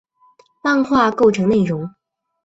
[0.63, 1.87] 漫画构成内容。